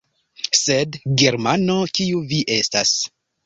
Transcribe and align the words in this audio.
Sed, 0.59 0.97
Germano, 1.23 1.77
kiu 1.99 2.25
vi 2.33 2.43
estas! 2.61 2.99